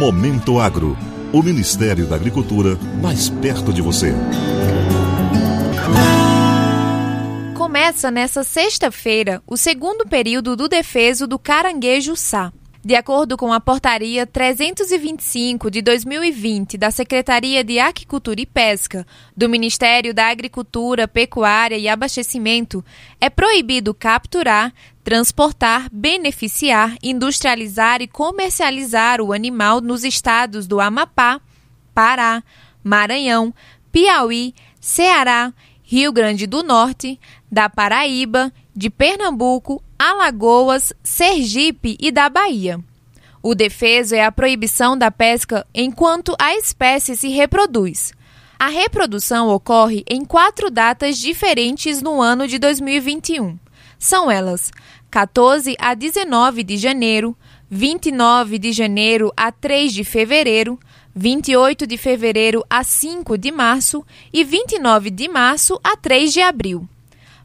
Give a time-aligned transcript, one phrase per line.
[0.00, 0.96] Momento Agro.
[1.30, 4.14] O Ministério da Agricultura mais perto de você.
[7.54, 12.50] Começa nesta sexta-feira o segundo período do defeso do caranguejo sá.
[12.90, 19.06] De acordo com a Portaria 325 de 2020 da Secretaria de Aquicultura e Pesca
[19.36, 22.84] do Ministério da Agricultura, Pecuária e Abastecimento,
[23.20, 24.74] é proibido capturar,
[25.04, 31.40] transportar, beneficiar, industrializar e comercializar o animal nos estados do Amapá,
[31.94, 32.42] Pará,
[32.82, 33.54] Maranhão,
[33.92, 35.54] Piauí, Ceará,
[35.84, 42.80] Rio Grande do Norte, da Paraíba, de Pernambuco, Alagoas, Sergipe e da Bahia.
[43.42, 48.14] O defeso é a proibição da pesca enquanto a espécie se reproduz.
[48.58, 53.58] A reprodução ocorre em quatro datas diferentes no ano de 2021.
[53.98, 54.70] São elas
[55.10, 57.36] 14 a 19 de janeiro,
[57.68, 60.80] 29 de janeiro a 3 de fevereiro,
[61.14, 66.88] 28 de fevereiro a 5 de março e 29 de março a 3 de abril.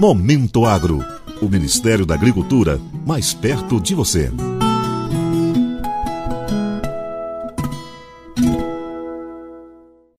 [0.00, 1.04] Momento Agro.
[1.40, 4.32] O Ministério da Agricultura mais perto de você.